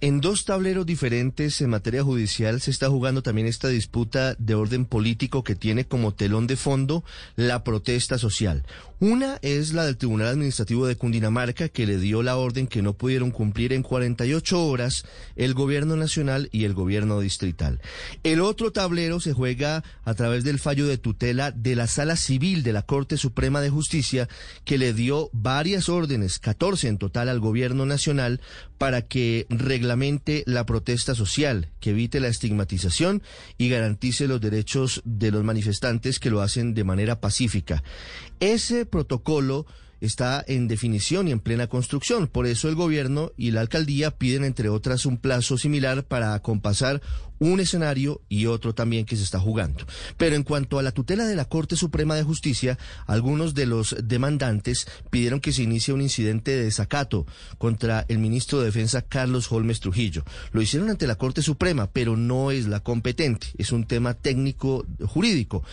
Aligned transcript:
En 0.00 0.20
dos 0.20 0.44
tableros 0.44 0.84
diferentes 0.84 1.60
en 1.62 1.70
materia 1.70 2.02
judicial 2.02 2.60
se 2.60 2.70
está 2.70 2.90
jugando 2.90 3.22
también 3.22 3.46
esta 3.46 3.68
disputa 3.68 4.34
de 4.38 4.54
orden 4.54 4.84
político 4.84 5.42
que 5.42 5.54
tiene 5.54 5.86
como 5.86 6.12
telón 6.12 6.46
de 6.46 6.56
fondo 6.56 7.04
la 7.36 7.64
protesta 7.64 8.18
social. 8.18 8.64
Una 9.00 9.38
es 9.42 9.72
la 9.72 9.84
del 9.84 9.96
Tribunal 9.96 10.28
Administrativo 10.28 10.86
de 10.86 10.94
Cundinamarca 10.94 11.68
que 11.68 11.86
le 11.86 11.98
dio 11.98 12.22
la 12.22 12.36
orden 12.36 12.68
que 12.68 12.82
no 12.82 12.92
pudieron 12.92 13.32
cumplir 13.32 13.72
en 13.72 13.82
48 13.82 14.64
horas 14.64 15.04
el 15.34 15.54
gobierno 15.54 15.96
nacional 15.96 16.48
y 16.52 16.64
el 16.64 16.74
gobierno 16.74 17.18
distrital. 17.18 17.80
El 18.22 18.40
otro 18.40 18.70
tablero 18.70 19.18
se 19.18 19.32
juega 19.32 19.82
a 20.04 20.14
través 20.14 20.44
del 20.44 20.60
fallo 20.60 20.86
de 20.86 20.98
tutela 20.98 21.50
de 21.50 21.74
la 21.74 21.88
Sala 21.88 22.14
Civil 22.14 22.62
de 22.62 22.72
la 22.72 22.82
Corte 22.82 23.16
Suprema 23.16 23.60
de 23.60 23.70
Justicia 23.70 24.28
que 24.64 24.78
le 24.78 24.92
dio 24.92 25.30
varias 25.32 25.88
órdenes, 25.88 26.38
14 26.38 26.86
en 26.86 26.98
total 26.98 27.28
al 27.28 27.40
gobierno 27.40 27.86
nacional 27.86 28.40
para 28.82 29.02
que 29.02 29.46
reglamente 29.48 30.42
la 30.44 30.66
protesta 30.66 31.14
social, 31.14 31.70
que 31.78 31.90
evite 31.90 32.18
la 32.18 32.26
estigmatización 32.26 33.22
y 33.56 33.68
garantice 33.68 34.26
los 34.26 34.40
derechos 34.40 35.02
de 35.04 35.30
los 35.30 35.44
manifestantes 35.44 36.18
que 36.18 36.30
lo 36.30 36.40
hacen 36.40 36.74
de 36.74 36.82
manera 36.82 37.20
pacífica. 37.20 37.84
Ese 38.40 38.84
protocolo 38.84 39.66
está 40.02 40.44
en 40.46 40.66
definición 40.66 41.28
y 41.28 41.30
en 41.30 41.38
plena 41.38 41.68
construcción. 41.68 42.26
Por 42.26 42.46
eso 42.46 42.68
el 42.68 42.74
gobierno 42.74 43.32
y 43.36 43.52
la 43.52 43.60
alcaldía 43.60 44.10
piden, 44.10 44.44
entre 44.44 44.68
otras, 44.68 45.06
un 45.06 45.16
plazo 45.16 45.56
similar 45.56 46.04
para 46.04 46.34
acompasar 46.34 47.00
un 47.42 47.58
escenario 47.60 48.20
y 48.28 48.46
otro 48.46 48.74
también 48.74 49.04
que 49.04 49.16
se 49.16 49.24
está 49.24 49.40
jugando. 49.40 49.84
Pero 50.16 50.36
en 50.36 50.44
cuanto 50.44 50.78
a 50.78 50.82
la 50.82 50.92
tutela 50.92 51.24
de 51.24 51.34
la 51.34 51.46
Corte 51.46 51.74
Suprema 51.74 52.14
de 52.14 52.22
Justicia, 52.22 52.78
algunos 53.06 53.54
de 53.54 53.66
los 53.66 53.96
demandantes 54.02 54.86
pidieron 55.10 55.40
que 55.40 55.52
se 55.52 55.64
inicie 55.64 55.92
un 55.92 56.02
incidente 56.02 56.52
de 56.52 56.64
desacato 56.64 57.26
contra 57.58 58.04
el 58.08 58.18
ministro 58.18 58.60
de 58.60 58.66
Defensa 58.66 59.02
Carlos 59.02 59.50
Holmes 59.50 59.80
Trujillo. 59.80 60.24
Lo 60.52 60.62
hicieron 60.62 60.90
ante 60.90 61.08
la 61.08 61.16
Corte 61.16 61.42
Suprema, 61.42 61.90
pero 61.90 62.16
no 62.16 62.52
es 62.52 62.66
la 62.66 62.80
competente, 62.80 63.48
es 63.58 63.72
un 63.72 63.86
tema 63.86 64.14
técnico 64.14 64.86
jurídico. 65.04 65.64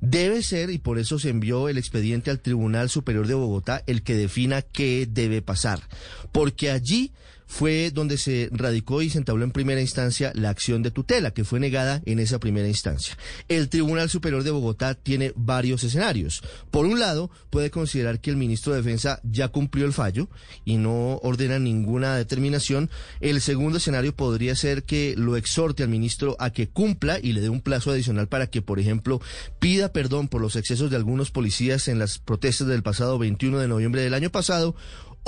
Debe 0.00 0.42
ser, 0.42 0.70
y 0.70 0.78
por 0.78 0.98
eso 0.98 1.18
se 1.18 1.28
envió 1.28 1.68
el 1.68 1.76
expediente 1.76 2.30
al 2.30 2.40
Tribunal 2.40 2.88
Superior 2.88 3.26
de 3.26 3.34
Bogotá, 3.34 3.77
el 3.86 4.02
que 4.02 4.14
defina 4.14 4.62
qué 4.62 5.06
debe 5.08 5.42
pasar. 5.42 5.80
Porque 6.32 6.70
allí 6.70 7.12
fue 7.48 7.90
donde 7.90 8.18
se 8.18 8.50
radicó 8.52 9.02
y 9.02 9.10
se 9.10 9.18
entabló 9.18 9.42
en 9.42 9.50
primera 9.50 9.80
instancia 9.80 10.30
la 10.34 10.50
acción 10.50 10.82
de 10.82 10.90
tutela, 10.90 11.32
que 11.32 11.44
fue 11.44 11.58
negada 11.58 12.02
en 12.04 12.20
esa 12.20 12.38
primera 12.38 12.68
instancia. 12.68 13.16
El 13.48 13.68
Tribunal 13.70 14.10
Superior 14.10 14.44
de 14.44 14.50
Bogotá 14.50 14.94
tiene 14.94 15.32
varios 15.34 15.82
escenarios. 15.82 16.42
Por 16.70 16.86
un 16.86 17.00
lado, 17.00 17.30
puede 17.50 17.70
considerar 17.70 18.20
que 18.20 18.30
el 18.30 18.36
ministro 18.36 18.72
de 18.72 18.82
Defensa 18.82 19.20
ya 19.24 19.48
cumplió 19.48 19.86
el 19.86 19.94
fallo 19.94 20.28
y 20.64 20.76
no 20.76 21.16
ordena 21.22 21.58
ninguna 21.58 22.16
determinación. 22.16 22.90
El 23.20 23.40
segundo 23.40 23.78
escenario 23.78 24.14
podría 24.14 24.54
ser 24.54 24.84
que 24.84 25.14
lo 25.16 25.36
exhorte 25.36 25.82
al 25.82 25.88
ministro 25.88 26.36
a 26.38 26.50
que 26.50 26.68
cumpla 26.68 27.18
y 27.20 27.32
le 27.32 27.40
dé 27.40 27.48
un 27.48 27.62
plazo 27.62 27.90
adicional 27.90 28.28
para 28.28 28.48
que, 28.48 28.60
por 28.60 28.78
ejemplo, 28.78 29.20
pida 29.58 29.92
perdón 29.92 30.28
por 30.28 30.42
los 30.42 30.54
excesos 30.54 30.90
de 30.90 30.96
algunos 30.96 31.30
policías 31.30 31.88
en 31.88 31.98
las 31.98 32.18
protestas 32.18 32.68
del 32.68 32.82
pasado 32.82 33.18
21 33.18 33.58
de 33.58 33.68
noviembre 33.68 34.02
del 34.02 34.14
año 34.14 34.30
pasado 34.30 34.76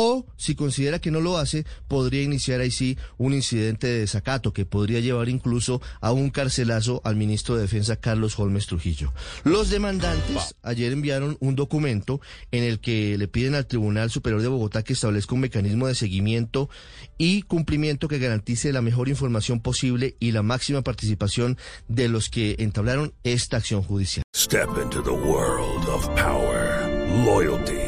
o 0.00 0.24
si 0.36 0.54
considera 0.54 1.00
que 1.00 1.10
no 1.10 1.20
lo 1.20 1.38
hace, 1.38 1.66
podría 1.88 2.22
iniciar 2.22 2.60
ahí 2.60 2.70
sí 2.70 2.96
un 3.16 3.34
incidente 3.34 3.88
de 3.88 3.98
desacato 3.98 4.52
que 4.52 4.64
podría 4.64 5.00
llevar 5.00 5.28
incluso 5.28 5.82
a 6.00 6.12
un 6.12 6.30
carcelazo 6.30 7.00
al 7.02 7.16
ministro 7.16 7.56
de 7.56 7.62
Defensa 7.62 7.96
Carlos 7.96 8.38
Holmes 8.38 8.68
Trujillo. 8.68 9.12
Los 9.42 9.70
demandantes 9.70 10.54
ayer 10.62 10.92
enviaron 10.92 11.36
un 11.40 11.56
documento 11.56 12.20
en 12.52 12.62
el 12.62 12.78
que 12.78 13.18
le 13.18 13.26
piden 13.26 13.56
al 13.56 13.66
Tribunal 13.66 14.08
Superior 14.08 14.40
de 14.40 14.46
Bogotá 14.46 14.84
que 14.84 14.92
establezca 14.92 15.34
un 15.34 15.40
mecanismo 15.40 15.88
de 15.88 15.96
seguimiento 15.96 16.70
y 17.18 17.42
cumplimiento 17.42 18.06
que 18.06 18.20
garantice 18.20 18.72
la 18.72 18.82
mejor 18.82 19.08
información 19.08 19.58
posible 19.58 20.14
y 20.20 20.30
la 20.30 20.44
máxima 20.44 20.82
participación 20.82 21.58
de 21.88 22.08
los 22.08 22.30
que 22.30 22.54
entablaron 22.60 23.14
esta 23.24 23.56
acción 23.56 23.82
judicial. 23.82 24.22
Step 24.36 24.68
into 24.80 25.02
the 25.02 25.10
world 25.10 25.88
of 25.88 26.06
power, 26.14 26.86
loyalty. 27.24 27.87